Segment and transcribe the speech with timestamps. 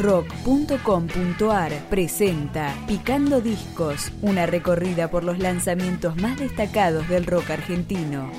[0.00, 8.30] rock.com.ar presenta Picando Discos, una recorrida por los lanzamientos más destacados del rock argentino.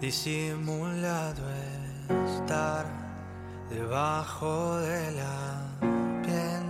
[0.00, 1.42] Disimulado
[2.26, 2.84] estar
[3.70, 5.62] debajo de la
[6.24, 6.64] piel,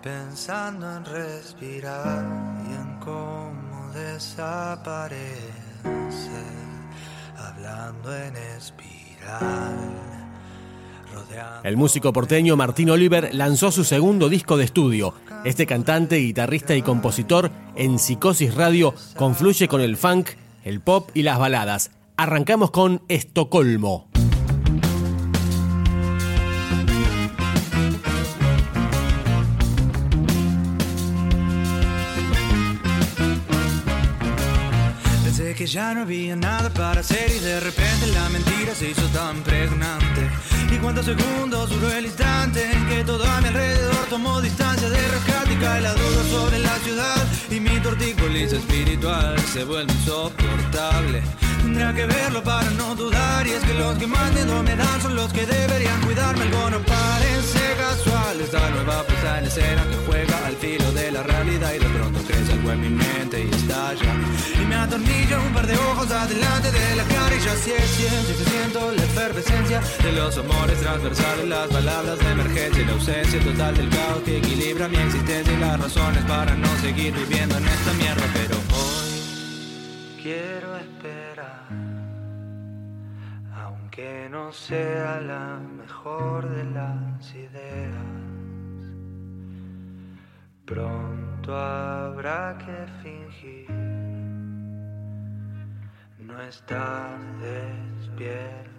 [0.00, 2.24] pensando en respirar
[2.64, 5.32] y en cómo desaparecer,
[7.36, 9.01] hablando en espiral.
[11.64, 15.14] El músico porteño Martín Oliver lanzó su segundo disco de estudio.
[15.44, 20.30] Este cantante, guitarrista y compositor en Psicosis Radio confluye con el funk,
[20.64, 21.92] el pop y las baladas.
[22.16, 24.08] Arrancamos con Estocolmo.
[35.24, 38.01] Pensé que ya no había nada para hacer y de repente
[38.92, 40.30] hizo tan pregnante.
[40.70, 45.08] Y cuántos segundos duró el instante en que todo a mi alrededor tomó distancia de
[45.08, 47.26] rescate y cae la duda sobre la ciudad.
[47.92, 51.22] Espiritual se vuelve insoportable.
[51.60, 53.46] Tendría que verlo para no dudar.
[53.46, 56.42] Y es que los que más miedo me dan son los que deberían cuidarme.
[56.42, 58.40] Algo no parece casual.
[58.40, 61.72] Esta nueva puesta en escena que juega al filo de la realidad.
[61.74, 64.14] Y de pronto crece algo en mi mente y estalla.
[64.54, 67.36] Y me atornillo un par de ojos adelante de la cara.
[67.36, 69.01] Y ya sí es ciencia siento la
[69.32, 71.48] efervescencia de los amores transversales.
[71.48, 75.52] Las palabras de emergencia la ausencia total del caos que equilibra mi existencia.
[75.52, 78.24] Y las razones para no seguir viviendo en esta mierda.
[78.34, 81.66] Pero hoy quiero esperar.
[83.64, 87.94] Aunque no sea la mejor de las ideas,
[90.66, 93.70] pronto habrá que fingir
[96.18, 98.71] no estar despiertos.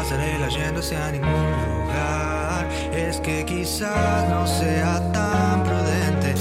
[0.00, 2.66] Pasarela yéndose a ningún lugar.
[2.94, 6.34] Es que quizás no sea tan prudente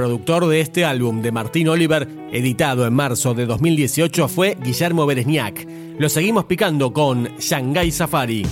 [0.00, 5.68] productor de este álbum de Martín Oliver, editado en marzo de 2018, fue Guillermo Beresniak.
[5.98, 8.46] Lo seguimos picando con Shanghai Safari.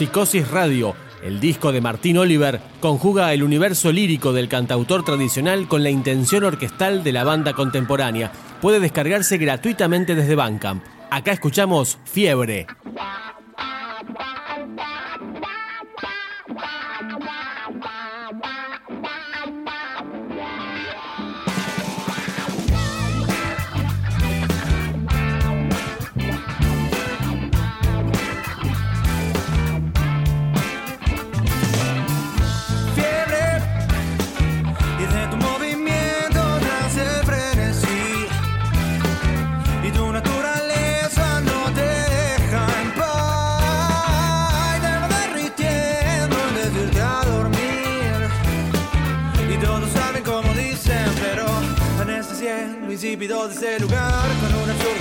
[0.00, 5.82] Psicosis Radio, el disco de Martín Oliver, conjuga el universo lírico del cantautor tradicional con
[5.82, 8.32] la intención orquestal de la banda contemporánea.
[8.62, 10.82] Puede descargarse gratuitamente desde Bandcamp.
[11.10, 12.66] Acá escuchamos Fiebre.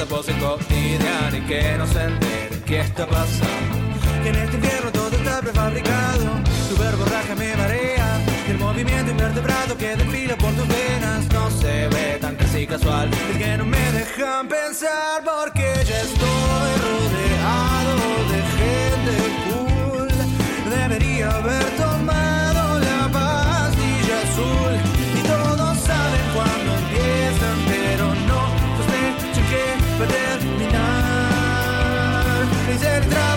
[0.10, 3.80] Pose cotidiana y que no se entere qué está pasando
[4.24, 6.26] que en este infierno todo está prefabricado.
[6.70, 8.20] Tu verborraje me marea.
[8.48, 11.26] Y el movimiento invertebrado que desfila por tus venas.
[11.34, 13.10] No se ve tan casi casual.
[13.32, 17.96] Es que no me dejan pensar porque ya estoy rodeado
[18.32, 19.14] de gente
[19.48, 20.10] cool.
[20.70, 22.29] Debería haber tomado
[30.00, 30.80] que va a terminar
[32.72, 33.29] y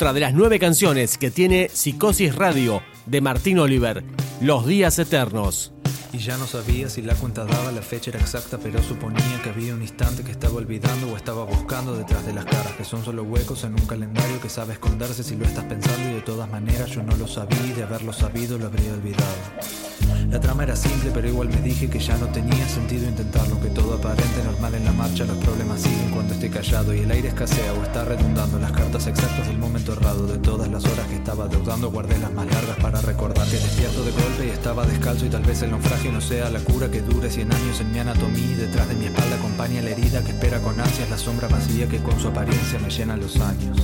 [0.00, 4.02] otra de las nueve canciones que tiene Psicosis Radio de Martín Oliver,
[4.40, 5.74] Los Días Eternos.
[6.10, 9.50] Y ya no sabía si la cuenta daba la fecha era exacta, pero suponía que
[9.50, 13.04] había un instante que estaba olvidando o estaba buscando detrás de las caras, que son
[13.04, 16.48] solo huecos en un calendario que sabe esconderse si lo estás pensando y de todas
[16.48, 19.89] maneras yo no lo sabía y de haberlo sabido lo habría olvidado.
[20.30, 23.68] La trama era simple, pero igual me dije que ya no tenía sentido intentarlo, que
[23.70, 27.28] todo aparente normal en la marcha, los problemas siguen cuando esté callado y el aire
[27.28, 31.16] escasea o está redundando las cartas exactas del momento errado, de todas las horas que
[31.16, 35.26] estaba deudando, guardé las más largas para recordar que despierto de golpe y estaba descalzo
[35.26, 37.98] y tal vez el naufragio no sea la cura que dure 100 años en mi
[37.98, 38.56] anatomía.
[38.56, 41.98] Detrás de mi espalda acompaña la herida que espera con ansias la sombra vacía que
[41.98, 43.76] con su apariencia me llena los años.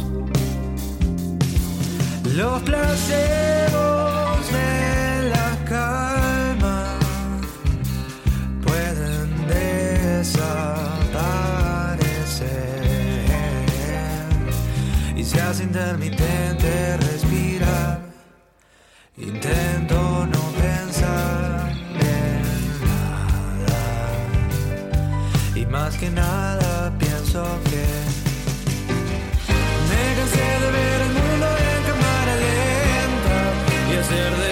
[2.36, 3.72] Los placebos
[4.52, 6.05] de la calma
[15.36, 18.00] y se hace intermitente respirar.
[19.18, 21.76] Intento no pensar
[25.76, 27.84] más que nada pienso que
[29.88, 33.36] me cansé de ver el mundo en cámara lenta
[33.90, 34.45] y hacer de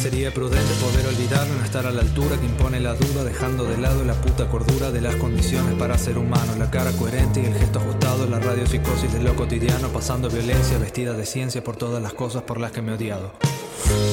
[0.00, 3.76] Sería prudente poder olvidarlo, no estar a la altura que impone la duda, dejando de
[3.76, 7.54] lado la puta cordura de las condiciones para ser humano, la cara coherente y el
[7.54, 12.14] gesto ajustado, la radiopsicosis de lo cotidiano, pasando violencia vestida de ciencia por todas las
[12.14, 13.32] cosas por las que me he odiado.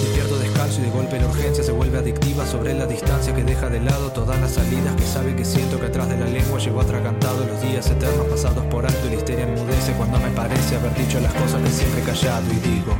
[0.02, 3.70] Despierto descalzo y de golpe la urgencia se vuelve adictiva sobre la distancia que deja
[3.70, 6.82] de lado todas las salidas que sabe que siento que atrás de la lengua llevo
[6.82, 10.94] atragantado los días eternos pasados por alto y la histeria enmudece cuando me parece haber
[10.96, 13.00] dicho las cosas que siempre he callado y digo